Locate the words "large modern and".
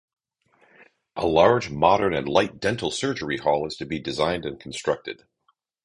1.27-2.27